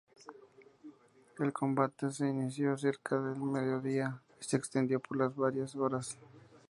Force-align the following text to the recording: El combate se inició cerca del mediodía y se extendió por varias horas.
El 1.37 1.53
combate 1.53 2.09
se 2.11 2.25
inició 2.27 2.75
cerca 2.75 3.19
del 3.21 3.39
mediodía 3.39 4.19
y 4.41 4.43
se 4.43 4.57
extendió 4.57 4.99
por 4.99 5.31
varias 5.35 5.75
horas. 5.75 6.17